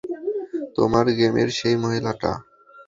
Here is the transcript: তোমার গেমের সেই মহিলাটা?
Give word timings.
তোমার 0.75 1.05
গেমের 1.17 1.49
সেই 1.57 1.75
মহিলাটা? 1.83 2.31